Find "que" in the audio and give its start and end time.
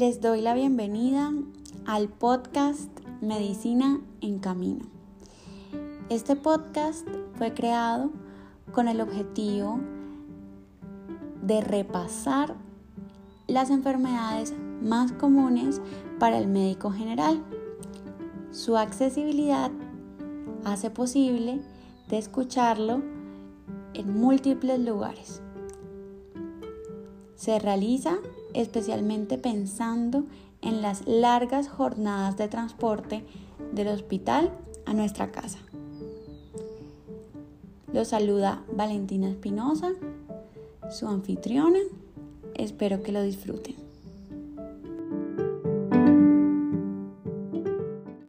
43.02-43.12